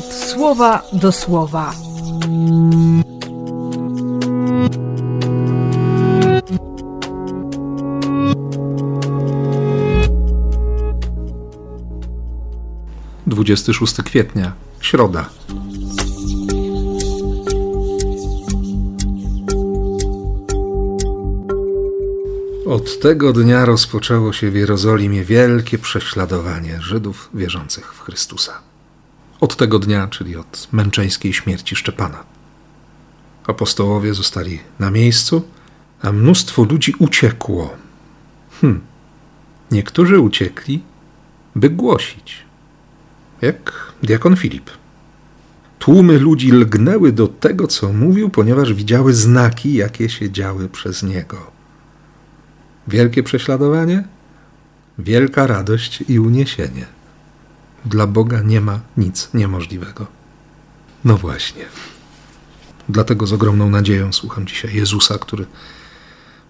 [0.00, 1.74] słowa do słowa.
[13.26, 15.28] Dwudziesty szósty kwietnia, środa.
[22.66, 28.71] Od tego dnia rozpoczęło się w Jerozolimie wielkie prześladowanie Żydów wierzących w Chrystusa.
[29.42, 32.24] Od tego dnia, czyli od męczeńskiej śmierci Szczepana.
[33.46, 35.42] Apostołowie zostali na miejscu,
[36.02, 37.76] a mnóstwo ludzi uciekło.
[38.60, 38.80] Hm.
[39.70, 40.82] Niektórzy uciekli,
[41.56, 42.44] by głosić.
[43.40, 44.70] Jak diakon Filip.
[45.78, 51.50] Tłumy ludzi lgnęły do tego, co mówił, ponieważ widziały znaki, jakie się działy przez niego.
[52.88, 54.04] Wielkie prześladowanie,
[54.98, 57.01] wielka radość i uniesienie.
[57.84, 60.06] Dla Boga nie ma nic niemożliwego.
[61.04, 61.64] No właśnie.
[62.88, 65.46] Dlatego z ogromną nadzieją słucham dzisiaj Jezusa, który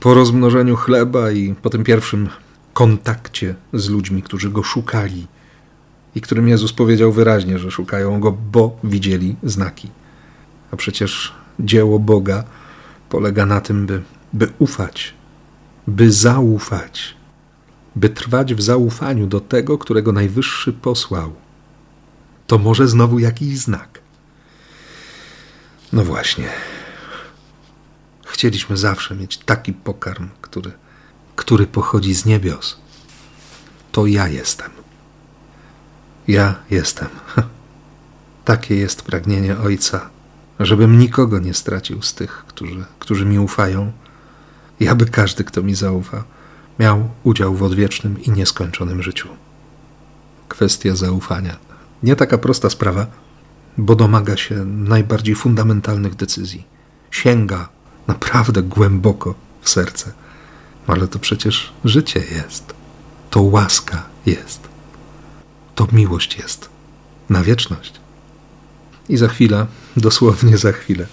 [0.00, 2.28] po rozmnożeniu chleba i po tym pierwszym
[2.72, 5.26] kontakcie z ludźmi, którzy go szukali,
[6.14, 9.90] i którym Jezus powiedział wyraźnie, że szukają go, bo widzieli znaki.
[10.70, 12.44] A przecież dzieło Boga
[13.08, 15.14] polega na tym, by, by ufać
[15.90, 17.16] by zaufać,
[18.00, 21.32] by trwać w zaufaniu do tego, którego Najwyższy posłał.
[22.46, 24.00] To może znowu jakiś znak.
[25.92, 26.48] No właśnie.
[28.26, 30.72] Chcieliśmy zawsze mieć taki pokarm, który,
[31.36, 32.80] który pochodzi z niebios.
[33.92, 34.70] To ja jestem.
[36.28, 37.08] Ja jestem.
[38.44, 40.10] Takie jest pragnienie Ojca,
[40.60, 43.92] żebym nikogo nie stracił z tych, którzy, którzy mi ufają
[44.80, 46.24] i aby każdy, kto mi zaufa,
[46.80, 49.28] miał udział w odwiecznym i nieskończonym życiu.
[50.48, 51.56] Kwestia zaufania.
[52.02, 53.06] Nie taka prosta sprawa,
[53.78, 56.64] bo domaga się najbardziej fundamentalnych decyzji.
[57.10, 57.68] Sięga
[58.06, 60.12] naprawdę głęboko w serce.
[60.86, 62.74] Ale to przecież życie jest.
[63.30, 64.60] To łaska jest.
[65.74, 66.68] To miłość jest.
[67.28, 68.00] Na wieczność.
[69.08, 69.66] I za chwilę,
[69.96, 71.06] dosłownie za chwilę,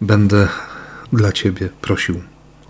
[0.00, 0.48] będę
[1.12, 2.22] dla Ciebie prosił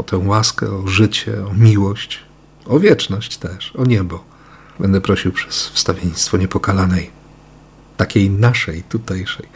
[0.03, 2.19] o tę łaskę, o życie, o miłość,
[2.67, 4.25] o wieczność też, o niebo.
[4.81, 7.11] Będę prosił przez wstawiennictwo niepokalanej,
[7.97, 9.47] takiej naszej, tutejszej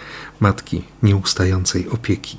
[0.41, 2.39] matki nieustającej opieki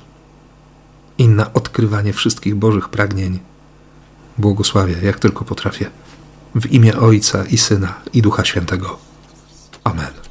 [1.18, 3.38] i na odkrywanie wszystkich Bożych pragnień.
[4.38, 5.90] Błogosławię, jak tylko potrafię,
[6.54, 8.98] w imię Ojca i Syna i Ducha Świętego.
[9.84, 10.27] Amen.